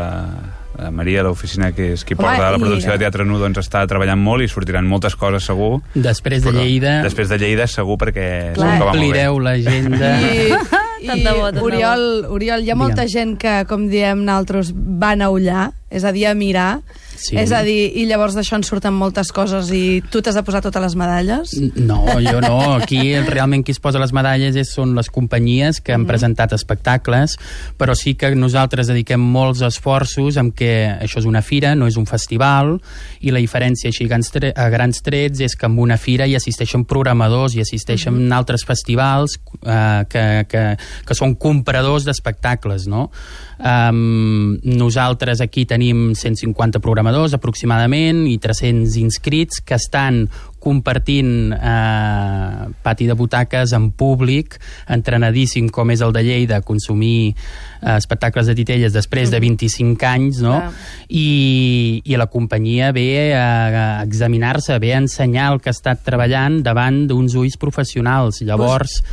la 0.80 0.92
Maria, 0.96 1.24
l'oficina 1.28 1.74
que 1.76 1.90
és 1.98 2.06
qui 2.08 2.16
Home, 2.16 2.24
porta 2.24 2.52
la 2.54 2.56
i- 2.58 2.62
producció 2.64 2.94
de 2.94 3.02
Teatre 3.04 3.26
Nu, 3.28 3.36
doncs 3.42 3.60
està 3.60 3.84
treballant 3.92 4.22
molt 4.24 4.46
i 4.46 4.48
sortiran 4.48 4.88
moltes 4.88 5.18
coses 5.20 5.44
segur. 5.44 5.82
Després 5.94 6.46
de 6.46 6.52
Però 6.54 6.62
Lleida 6.64 6.96
Després 7.04 7.28
de 7.34 7.38
Lleida 7.42 7.68
segur 7.68 7.98
perquè 8.00 8.54
Clar. 8.56 8.78
omplireu 8.94 9.40
l'agenda. 9.44 10.16
I, 10.22 10.54
Tant 11.06 11.20
i 11.20 11.24
de 11.28 11.32
bo, 11.36 11.42
tant 11.44 11.56
de 11.56 11.60
bo. 11.60 11.66
Oriol, 11.68 12.26
Oriol, 12.34 12.64
hi 12.64 12.72
ha 12.72 12.76
molta 12.80 13.04
Digue'm. 13.04 13.12
gent 13.14 13.38
que, 13.38 13.66
com 13.70 13.90
diem 13.92 14.24
nosaltres, 14.26 14.72
van 14.74 15.22
a 15.22 15.28
ullar, 15.30 15.68
és 15.90 16.04
a 16.04 16.12
dir, 16.12 16.26
a 16.28 16.34
mirar, 16.34 16.82
Sí. 17.16 17.38
és 17.38 17.52
a 17.54 17.62
dir, 17.64 17.94
i 17.96 18.06
llavors 18.06 18.36
d'això 18.36 18.58
en 18.58 18.64
surten 18.68 18.94
moltes 18.94 19.32
coses 19.32 19.70
i 19.72 20.02
tu 20.12 20.22
t'has 20.22 20.36
de 20.36 20.44
posar 20.44 20.62
totes 20.62 20.82
les 20.82 20.96
medalles? 21.00 21.54
No, 21.76 22.04
jo 22.20 22.42
no. 22.42 22.74
Aquí 22.76 23.16
realment 23.24 23.64
qui 23.64 23.72
es 23.72 23.80
posa 23.80 24.00
les 24.00 24.12
medalles 24.12 24.56
és, 24.60 24.68
són 24.74 24.96
les 24.96 25.10
companyies 25.10 25.80
que 25.80 25.94
han 25.94 26.02
Mhm. 26.02 26.08
presentat 26.08 26.52
espectacles, 26.54 27.38
però 27.78 27.96
sí 27.96 28.16
que 28.16 28.36
nosaltres 28.36 28.88
dediquem 28.88 29.22
molts 29.22 29.62
esforços 29.62 30.36
en 30.38 30.52
què 30.52 31.00
això 31.00 31.20
és 31.20 31.26
una 31.26 31.42
fira, 31.42 31.74
no 31.76 31.88
és 31.88 31.96
un 31.96 32.06
festival, 32.06 32.82
i 33.22 33.32
la 33.32 33.40
diferència 33.40 33.88
així 33.88 34.04
a 34.04 34.70
grans, 34.70 35.02
trets 35.02 35.40
és 35.40 35.56
que 35.56 35.66
en 35.68 35.80
una 35.80 35.98
fira 35.98 36.28
hi 36.28 36.36
assisteixen 36.36 36.84
programadors, 36.84 37.56
hi 37.56 37.62
assisteixen 37.62 38.14
Mhm. 38.26 38.32
altres 38.34 38.66
festivals 38.66 39.40
eh, 39.66 40.04
que, 40.10 40.46
que, 40.50 40.78
que 41.06 41.16
són 41.16 41.36
compradors 41.36 42.04
d'espectacles, 42.04 42.88
no? 42.88 43.10
Um, 43.58 44.60
nosaltres 44.64 45.40
aquí 45.40 45.66
tenim 45.66 45.75
150 45.82 46.82
programadors 46.84 47.36
aproximadament 47.38 48.26
i 48.30 48.38
300 48.42 48.98
inscrits 49.02 49.62
que 49.66 49.78
estan 49.78 50.26
compartint 50.66 51.54
eh, 51.54 52.68
pati 52.82 53.06
de 53.06 53.14
butaques 53.14 53.76
en 53.78 53.92
públic, 53.94 54.58
entrenadíssim 54.90 55.70
com 55.70 55.94
és 55.94 56.02
el 56.02 56.16
de 56.16 56.24
Lleida, 56.26 56.62
consumir 56.66 57.36
eh, 57.36 57.94
espectacles 57.94 58.50
de 58.50 58.56
titelles 58.58 58.96
després 58.96 59.30
de 59.30 59.40
25 59.44 60.10
anys, 60.10 60.42
no? 60.42 60.58
Clar. 60.58 60.74
I, 61.06 62.02
i 62.02 62.18
la 62.18 62.26
companyia 62.34 62.90
ve 62.98 63.08
a, 63.38 63.46
a 63.46 63.86
examinar-se, 64.08 64.80
ve 64.82 64.96
a 64.96 65.04
ensenyar 65.04 65.52
el 65.54 65.62
que 65.62 65.70
ha 65.70 65.78
estat 65.78 66.02
treballant 66.08 66.64
davant 66.66 67.04
d'uns 67.12 67.38
ulls 67.38 67.62
professionals. 67.62 68.42
Llavors, 68.42 69.04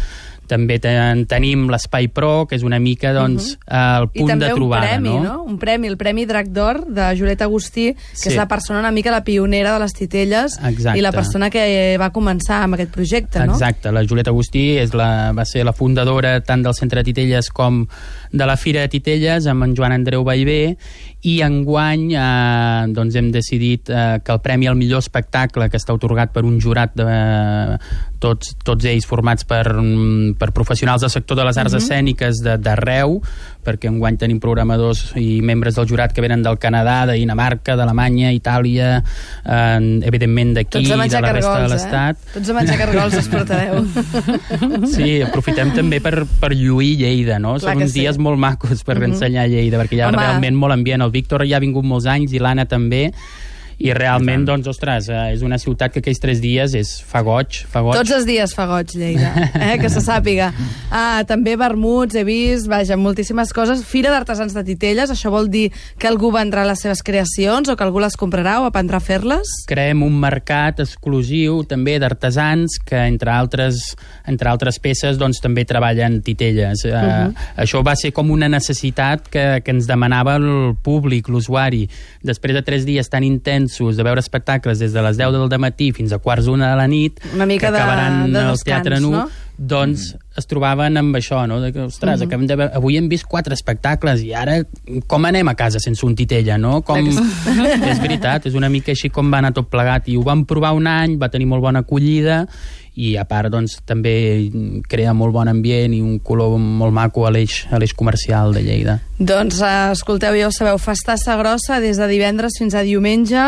també 0.53 0.77
ten, 0.83 1.25
tenim 1.31 1.65
l'Espai 1.73 2.11
Pro, 2.13 2.45
que 2.49 2.59
és 2.59 2.63
una 2.67 2.79
mica 2.83 3.15
doncs, 3.17 3.55
el 3.67 4.09
I 4.13 4.21
punt 4.21 4.35
també 4.35 4.51
de 4.51 4.53
un 4.53 4.61
trobada. 4.61 4.91
premi, 4.91 5.09
no? 5.17 5.23
no? 5.25 5.37
Un 5.49 5.59
premi, 5.63 5.89
el 5.89 5.97
Premi 6.01 6.27
Drac 6.29 6.53
d'Or 6.53 6.83
de 6.93 7.09
Juliet 7.19 7.41
Agustí, 7.43 7.89
que 7.95 8.21
Sí. 8.23 8.29
és 8.31 8.37
la 8.37 8.47
persona 8.49 8.81
una 8.83 8.91
mica 8.93 9.11
la 9.11 9.25
pionera 9.25 9.73
de 9.75 9.81
les 9.81 9.93
titelles 9.97 10.59
Exacte. 10.63 10.99
i 10.99 11.03
la 11.03 11.13
persona 11.13 11.49
que 11.51 11.97
va 12.01 12.11
començar 12.13 12.63
amb 12.67 12.75
aquest 12.77 12.93
projecte, 12.93 13.47
no? 13.47 13.55
Exacte, 13.57 13.91
la 13.93 14.05
Julieta 14.05 14.31
Agustí 14.31 14.77
és 14.79 14.93
la, 14.95 15.33
va 15.33 15.45
ser 15.49 15.65
la 15.65 15.73
fundadora 15.73 16.41
tant 16.45 16.63
del 16.63 16.75
Centre 16.75 17.01
de 17.01 17.05
Titelles 17.13 17.49
com 17.51 17.87
de 18.33 18.47
la 18.47 18.57
Fira 18.57 18.81
de 18.85 18.89
Titelles 18.89 19.47
amb 19.47 19.65
en 19.65 19.75
Joan 19.77 19.93
Andreu 19.93 20.25
Ballbé 20.25 20.77
i 21.23 21.37
enguany 21.45 22.09
eh, 22.19 22.87
doncs 22.93 23.15
hem 23.17 23.31
decidit 23.35 23.91
eh, 23.91 24.19
que 24.25 24.33
el 24.33 24.41
Premi 24.43 24.67
al 24.67 24.77
millor 24.77 24.99
espectacle 25.05 25.69
que 25.71 25.79
està 25.79 25.95
otorgat 25.95 26.33
per 26.35 26.43
un 26.45 26.59
jurat 26.61 26.95
de 26.99 27.07
tots, 28.23 28.55
tots 28.63 28.87
ells 28.87 29.07
formats 29.09 29.43
per, 29.49 29.65
mm, 29.75 30.37
per 30.39 30.53
professionals 30.55 31.03
del 31.03 31.11
sector 31.11 31.37
de 31.41 31.45
les 31.49 31.59
arts 31.59 31.75
escèniques 31.75 32.39
de- 32.45 32.57
d'arreu 32.63 33.19
perquè 33.63 33.87
enguany 33.91 34.17
tenim 34.19 34.39
programadors 34.43 35.13
i 35.19 35.41
membres 35.43 35.77
del 35.79 35.87
jurat 35.87 36.13
que 36.15 36.23
venen 36.23 36.43
del 36.43 36.59
Canadà, 36.59 37.05
de 37.07 37.15
Dinamarca, 37.19 37.77
d'Alemanya, 37.79 38.33
Itàlia, 38.35 39.03
eh, 39.45 40.01
evidentment 40.07 40.55
d'aquí, 40.57 40.85
a 40.87 40.97
de 40.97 40.97
la 40.97 41.05
resta 41.07 41.21
de 41.21 41.33
cargols, 41.33 41.73
l'estat. 41.73 42.17
eh? 42.17 42.31
Tots 42.35 42.49
a 42.51 42.55
menjar 42.55 42.79
cargols 42.79 43.15
es 43.21 43.29
portareu. 43.29 43.87
Sí, 44.93 45.21
aprofitem 45.23 45.73
també 45.75 46.01
per, 46.03 46.25
per 46.41 46.53
lluir 46.55 46.97
Lleida, 47.03 47.39
no? 47.43 47.57
Clar 47.59 47.75
Són 47.75 47.83
uns 47.87 47.93
sí. 47.95 48.01
dies 48.03 48.19
molt 48.19 48.39
macos 48.39 48.83
per 48.87 48.99
ensenyar 49.03 49.47
Lleida, 49.51 49.79
perquè 49.83 49.99
hi 49.99 50.03
ha 50.05 50.09
Home. 50.11 50.19
realment 50.21 50.57
molt 50.59 50.75
ambient. 50.75 51.03
El 51.03 51.11
Víctor 51.15 51.47
ja 51.49 51.57
ha 51.59 51.63
vingut 51.63 51.85
molts 51.87 52.07
anys 52.11 52.33
i 52.35 52.39
l'Anna 52.43 52.67
també, 52.71 53.11
i 53.79 53.93
realment, 53.97 54.45
doncs, 54.49 54.69
ostres, 54.69 55.09
eh, 55.09 55.33
és 55.35 55.43
una 55.43 55.59
ciutat 55.59 55.93
que 55.93 56.01
aquells 56.01 56.21
tres 56.21 56.41
dies 56.41 56.75
és 56.75 56.95
fa 57.07 57.23
goig, 57.23 57.63
fa 57.71 57.81
goig. 57.81 57.99
Tots 57.99 58.17
els 58.19 58.27
dies 58.29 58.55
fa 58.55 58.67
goig, 58.67 58.95
Lleida, 58.95 59.33
eh? 59.55 59.79
que 59.81 59.91
se 59.93 60.05
sàpiga. 60.05 60.53
Ah, 60.93 61.23
també 61.25 61.55
vermuts, 61.57 62.15
he 62.19 62.23
vist, 62.27 62.67
vaja, 62.69 62.99
moltíssimes 63.01 63.53
coses. 63.57 63.81
Fira 63.89 64.11
d'artesans 64.13 64.53
de 64.53 64.61
titelles, 64.67 65.09
això 65.11 65.31
vol 65.33 65.49
dir 65.49 65.71
que 65.99 66.09
algú 66.09 66.29
vendrà 66.35 66.67
les 66.69 66.83
seves 66.85 67.01
creacions 67.03 67.71
o 67.73 67.77
que 67.79 67.85
algú 67.87 68.03
les 68.03 68.17
comprarà 68.21 68.59
o 68.61 68.67
aprendrà 68.69 69.01
a 69.01 69.05
fer-les? 69.05 69.49
creem 69.73 70.03
un 70.05 70.19
mercat 70.21 70.83
exclusiu 70.85 71.63
també 71.69 71.97
d'artesans 72.03 72.79
que 72.85 72.99
entre 73.09 73.33
altres, 73.33 73.81
entre 74.29 74.51
altres 74.53 74.79
peces 74.83 75.19
doncs, 75.21 75.41
també 75.43 75.65
treballen 75.69 76.21
titelles. 76.23 76.85
Uh 76.85 76.93
-huh. 76.93 77.35
Això 77.57 77.83
va 77.85 77.97
ser 77.97 78.13
com 78.13 78.31
una 78.31 78.49
necessitat 78.49 79.29
que, 79.29 79.63
que 79.65 79.71
ens 79.71 79.87
demanava 79.87 80.37
el 80.37 80.77
públic, 80.83 81.29
l'usuari. 81.29 81.89
Després 82.23 82.55
de 82.55 82.63
tres 82.63 82.85
dies 82.85 83.09
tan 83.09 83.25
intensos 83.63 83.97
de 83.97 84.03
veure 84.03 84.21
espectacles 84.21 84.79
des 84.79 84.93
de 84.93 85.03
les 85.03 85.17
10 85.17 85.49
del 85.49 85.59
matí 85.59 85.93
fins 85.93 86.13
a 86.13 86.19
quarts 86.19 86.45
d'una 86.47 86.71
de 86.71 86.77
la 86.77 86.87
nit, 86.89 87.21
Una 87.35 87.47
mica 87.47 87.67
que 87.69 87.73
de- 87.73 87.79
acabaran 87.79 88.33
de 88.33 88.39
al 88.39 88.51
descans, 88.53 88.65
Teatre 88.65 89.01
Nu, 89.01 89.11
no? 89.13 89.29
doncs 89.59 90.17
es 90.37 90.47
trobaven 90.47 90.97
amb 90.97 91.15
això, 91.15 91.47
no? 91.47 91.61
De 91.61 91.73
que, 91.73 91.81
ostres, 91.81 92.19
Mhm. 92.21 92.27
acabem 92.27 92.47
de 92.47 92.57
veure, 92.57 92.75
avui 92.75 92.97
hem 92.97 93.09
vist 93.09 93.27
quatre 93.27 93.55
espectacles 93.55 94.23
i 94.23 94.33
ara 94.35 94.65
com 95.07 95.25
anem 95.25 95.47
a 95.49 95.55
casa 95.55 95.79
sense 95.79 96.05
un 96.07 96.15
titella, 96.17 96.57
no? 96.59 96.81
Com... 96.83 96.99
és 97.07 98.01
veritat, 98.01 98.47
és 98.47 98.55
una 98.55 98.69
mica 98.69 98.93
així 98.93 99.11
com 99.11 99.31
va 99.31 99.39
anar 99.39 99.53
tot 99.53 99.69
plegat 99.69 100.09
i 100.09 100.17
ho 100.17 100.23
vam 100.23 100.45
provar 100.47 100.73
un 100.73 100.87
any, 100.87 101.17
va 101.19 101.29
tenir 101.29 101.47
molt 101.47 101.63
bona 101.63 101.81
acollida 101.81 102.47
i 102.95 103.15
a 103.17 103.25
part 103.25 103.49
doncs 103.53 103.79
també 103.89 104.51
crea 104.89 105.15
molt 105.17 105.33
bon 105.33 105.49
ambient 105.49 105.95
i 105.97 106.01
un 106.05 106.19
color 106.21 106.59
molt 106.61 106.93
maco 106.93 107.25
a 107.27 107.31
l'eix 107.33 107.63
a 107.73 107.79
l'eix 107.81 107.95
comercial 107.97 108.53
de 108.53 108.63
Lleida. 108.67 108.99
Doncs 109.19 109.63
eh, 109.65 109.93
escolteu, 109.93 110.37
ja 110.37 110.49
ho 110.49 110.53
sabeu, 110.53 110.77
Festassa 110.79 111.37
Grossa 111.41 111.81
des 111.81 111.97
de 111.97 112.09
divendres 112.11 112.59
fins 112.59 112.75
a 112.75 112.83
diumenge. 112.85 113.41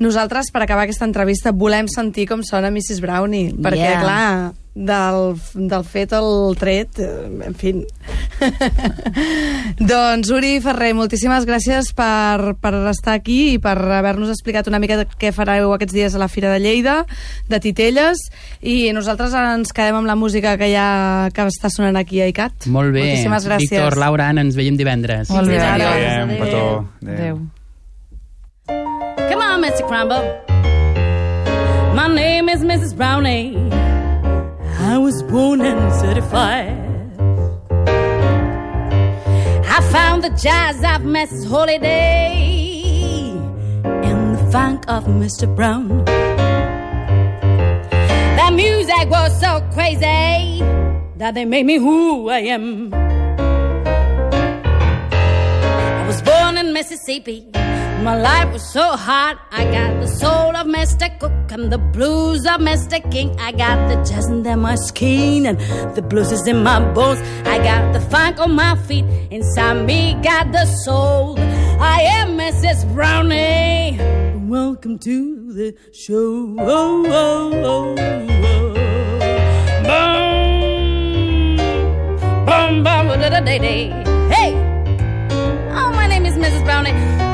Nosaltres, 0.00 0.50
per 0.50 0.62
acabar 0.64 0.86
aquesta 0.88 1.04
entrevista, 1.04 1.52
volem 1.52 1.86
sentir 1.92 2.26
com 2.26 2.42
sona 2.42 2.70
Mrs. 2.72 3.00
Brownie, 3.04 3.52
perquè, 3.52 3.76
Yeah. 3.90 4.00
clar, 4.02 4.52
del, 4.74 5.34
del 5.54 5.84
fet 5.84 6.12
al 6.14 6.56
tret, 6.58 7.00
en 7.00 7.56
fi... 7.58 7.74
doncs, 9.92 10.30
Uri 10.32 10.54
Ferrer, 10.64 10.92
moltíssimes 10.96 11.44
gràcies 11.48 11.90
per, 11.96 12.54
per 12.62 12.72
estar 12.92 13.16
aquí 13.18 13.56
i 13.56 13.58
per 13.62 13.74
haver-nos 13.98 14.30
explicat 14.32 14.70
una 14.70 14.80
mica 14.80 15.02
què 15.20 15.32
fareu 15.36 15.74
aquests 15.74 15.96
dies 15.96 16.16
a 16.16 16.22
la 16.22 16.30
Fira 16.32 16.52
de 16.54 16.62
Lleida, 16.62 17.02
de 17.50 17.60
Titelles, 17.60 18.22
i 18.62 18.92
nosaltres 18.96 19.34
ens 19.36 19.74
quedem 19.76 20.00
amb 20.00 20.08
la 20.08 20.16
música 20.16 20.56
que 20.60 20.70
ja 20.72 21.28
que 21.34 21.48
està 21.50 21.70
sonant 21.72 21.98
aquí 22.00 22.22
a 22.22 22.30
ICAT. 22.30 22.70
Molt 22.72 22.94
bé. 22.94 23.04
Moltíssimes 23.10 23.48
gràcies. 23.50 23.76
Víctor, 23.76 23.98
Laura, 24.00 24.30
Anna, 24.30 24.46
ens 24.46 24.58
veiem 24.58 24.78
divendres. 24.78 25.32
Molt 25.34 25.50
bé. 25.50 25.58
Adéu. 25.60 26.36
petó. 26.38 26.64
Adéu. 27.02 27.14
Adéu. 27.14 27.40
Come 29.30 29.44
on, 29.44 29.60
Mr. 29.60 29.86
Crumble. 29.88 30.22
My 31.94 32.06
name 32.06 32.48
is 32.48 32.62
Mrs. 32.62 32.94
Brownie. 32.94 33.89
I 34.90 34.98
was 34.98 35.22
born 35.22 35.60
in 35.60 35.78
35. 36.02 36.76
I 39.76 39.80
found 39.92 40.24
the 40.24 40.30
jazz 40.30 40.78
of 40.78 41.06
Mrs. 41.06 41.48
Holiday 41.48 43.30
and 43.84 44.34
the 44.36 44.50
funk 44.50 44.84
of 44.88 45.04
Mr. 45.04 45.46
Brown. 45.54 46.04
That 48.34 48.52
music 48.52 49.08
was 49.08 49.30
so 49.38 49.60
crazy 49.72 50.60
that 51.18 51.34
they 51.34 51.44
made 51.44 51.66
me 51.66 51.76
who 51.76 52.28
I 52.28 52.40
am. 52.56 52.92
I 56.00 56.04
was 56.08 56.20
born 56.20 56.56
in 56.58 56.72
Mississippi. 56.72 57.46
My 58.02 58.18
life 58.18 58.50
was 58.54 58.62
so 58.62 58.96
hard. 58.96 59.36
I 59.50 59.64
got 59.64 60.00
the 60.00 60.08
soul 60.08 60.56
of 60.56 60.66
Mr. 60.66 61.06
Cook 61.20 61.52
and 61.52 61.70
the 61.70 61.76
blues 61.76 62.46
of 62.46 62.58
Mr. 62.60 62.98
King. 63.12 63.38
I 63.38 63.52
got 63.52 63.76
the 63.90 63.96
jazz 63.96 64.26
in 64.26 64.42
my 64.58 64.74
skin 64.76 65.44
and 65.44 65.60
the 65.94 66.00
blues 66.00 66.32
is 66.32 66.46
in 66.46 66.62
my 66.62 66.80
bones. 66.94 67.20
I 67.46 67.58
got 67.58 67.92
the 67.92 68.00
funk 68.00 68.40
on 68.40 68.52
my 68.52 68.74
feet. 68.86 69.04
Inside 69.30 69.84
me 69.84 70.14
got 70.22 70.50
the 70.50 70.64
soul. 70.64 71.38
I 71.38 72.00
am 72.00 72.38
Mrs. 72.38 72.90
Brownie. 72.94 73.98
Welcome 74.48 74.98
to 75.00 75.52
the 75.52 75.76
show. 75.92 76.56
Oh, 76.58 77.04
oh, 77.06 77.52
oh. 77.70 77.96
oh. 79.84 80.20
Boom, 82.46 82.82
boom, 82.82 83.08
boom, 83.08 83.20
da 83.20 83.28
da 83.28 83.40
da 83.40 83.58
da. 83.58 83.76
Hey. 84.32 84.54
Oh, 85.76 85.92
my 85.92 86.06
name 86.06 86.24
is 86.24 86.36
Mrs. 86.36 86.64
Brownie. 86.64 87.28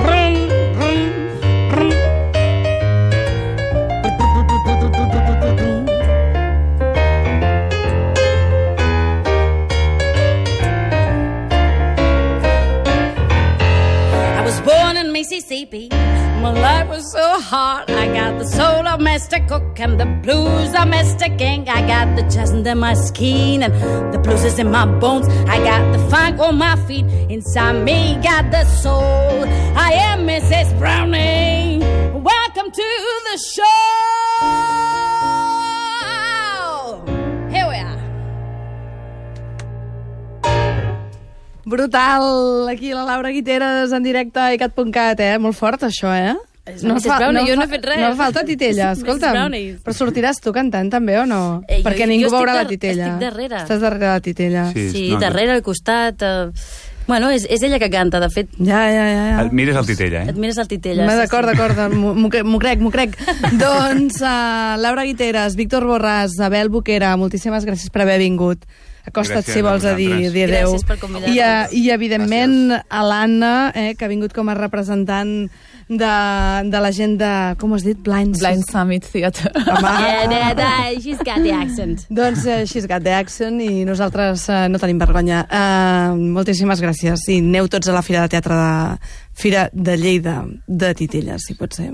Mr. 19.16 19.40
Cook 19.48 19.80
and 19.80 19.98
the 19.98 20.04
blues 20.04 20.68
of 20.76 20.84
Mr. 20.92 21.26
King. 21.38 21.66
I 21.70 21.80
got 21.86 22.16
the 22.16 22.22
jazz 22.28 22.52
under 22.52 22.74
my 22.74 22.92
skin 22.92 23.62
and 23.62 23.72
the 24.12 24.18
blues 24.18 24.44
is 24.44 24.58
in 24.58 24.70
my 24.70 24.84
bones. 24.84 25.26
I 25.48 25.56
got 25.64 25.90
the 25.96 25.98
funk 26.10 26.38
on 26.38 26.58
my 26.58 26.76
feet. 26.86 27.06
Inside 27.30 27.82
me 27.82 28.18
got 28.22 28.50
the 28.50 28.64
soul. 28.66 29.48
I 29.74 29.92
am 30.12 30.26
Mrs. 30.26 30.78
Browning. 30.78 31.80
Welcome 32.22 32.70
to 32.70 32.88
the 33.28 33.38
show. 33.40 33.80
Here 37.48 37.66
we 37.72 37.78
are. 37.88 38.00
Brutal! 41.64 42.68
Aquí 42.68 42.92
la 42.92 43.04
Laura 43.04 43.30
Guiteres 43.30 43.92
en 43.92 44.02
directe 44.02 44.40
a 44.40 44.52
icat.cat, 44.52 45.20
eh? 45.20 45.38
Molt 45.38 45.56
fort, 45.56 45.88
això, 45.88 46.12
eh? 46.12 46.36
La 46.66 46.94
Mrs. 46.94 47.06
Brownie, 47.18 47.44
jo 47.48 47.54
no 47.56 47.62
he 47.64 47.68
fet 47.70 47.84
res. 47.86 48.00
No 48.02 48.08
fa 48.16 48.24
falta 48.24 48.42
titella, 48.50 48.90
escolta'm. 48.96 49.32
Brownie. 49.36 49.76
Però 49.84 49.94
sortiràs 49.94 50.40
tu 50.42 50.52
cantant 50.52 50.90
també 50.90 51.14
o 51.20 51.26
no? 51.26 51.62
Eh, 51.68 51.78
jo- 51.78 51.84
Perquè 51.86 52.02
jo 52.04 52.10
ningú 52.10 52.26
estic 52.26 52.38
veurà 52.40 52.54
la 52.58 52.66
titella. 52.66 53.06
estic 53.14 53.22
darrere. 53.22 53.62
Estàs 53.62 53.80
darrere 53.80 54.06
la 54.10 54.20
titella. 54.20 54.64
Sí. 54.74 54.90
Sí, 54.90 55.06
no, 55.14 55.20
darrere, 55.22 55.52
al 55.58 55.62
costat... 55.62 56.22
Eh... 56.22 56.50
Bueno, 57.06 57.28
és, 57.30 57.44
és 57.48 57.62
ella 57.62 57.78
que 57.78 57.86
canta, 57.86 58.18
de 58.18 58.26
fet. 58.34 58.48
Ja, 58.58 58.80
ja, 58.90 59.04
ja. 59.06 59.26
ja. 59.30 59.42
Et 59.44 59.52
mires 59.54 59.76
el 59.78 59.86
titella, 59.86 60.24
Et 60.26 60.32
eh? 60.34 60.40
mires 60.42 60.56
el 60.58 60.66
titella. 60.66 61.04
Sí, 61.06 61.16
D'acord, 61.20 61.46
sí. 61.46 61.54
d'acord, 61.54 61.92
m'ho 61.94 62.16
m'ho 62.18 62.28
cre- 62.34 62.42
m'ho 62.42 62.58
crec, 62.58 62.80
m'ho 62.82 62.90
crec. 62.90 63.14
doncs, 63.62 64.18
uh, 64.26 64.74
Laura 64.82 65.04
Guiteres, 65.06 65.54
Víctor 65.54 65.86
Borràs, 65.86 66.34
Abel 66.42 66.68
Boquera, 66.68 67.12
moltíssimes 67.16 67.62
gràcies 67.64 67.94
per 67.94 68.02
haver 68.02 68.18
vingut. 68.24 68.66
Acosta't, 69.06 69.38
Gràcies 69.44 69.54
si 69.54 69.62
vols, 69.62 69.84
a 69.86 69.92
a 69.92 69.94
dir, 69.94 70.32
dir 70.34 70.48
adeu. 70.48 70.72
Gràcies 70.72 70.82
per 70.88 70.98
convidar-nos. 70.98 71.30
I, 71.30 71.38
a, 71.46 71.68
I, 71.70 71.84
evidentment, 71.94 72.74
a 72.74 73.04
l'Anna, 73.06 73.70
eh, 73.78 73.92
que 73.94 74.02
ha 74.04 74.10
vingut 74.10 74.34
com 74.34 74.50
a 74.50 74.58
representant 74.58 75.46
de, 75.88 76.70
de 76.70 76.80
la 76.82 76.90
gent 76.90 77.16
de, 77.20 77.32
com 77.60 77.72
has 77.76 77.84
dit, 77.86 77.98
Blind, 78.02 78.38
Blind 78.38 78.64
Summit 78.70 79.04
Theatre. 79.06 79.52
Home, 79.54 79.92
Yeah, 80.06 80.26
that, 80.28 80.56
that, 80.56 81.02
she's 81.02 81.18
got 81.22 81.42
the 81.42 81.52
accent. 81.52 82.06
Doncs 82.10 82.46
uh, 82.46 82.64
She's 82.66 82.86
Got 82.86 83.04
the 83.04 83.14
Accent 83.14 83.60
i 83.62 83.84
nosaltres 83.86 84.48
uh, 84.50 84.66
no 84.70 84.80
tenim 84.82 84.98
vergonya. 85.02 85.44
Uh, 85.46 86.16
moltíssimes 86.36 86.82
gràcies 86.82 87.26
i 87.32 87.38
aneu 87.42 87.68
tots 87.70 87.88
a 87.88 87.94
la 87.96 88.02
Fira 88.06 88.24
de 88.26 88.34
Teatre 88.34 88.56
de 88.56 89.12
Fira 89.36 89.68
de 89.72 89.96
Lleida 90.00 90.40
de 90.66 90.94
Titelles, 90.98 91.46
si 91.46 91.54
pot 91.58 91.74
ser. 91.76 91.92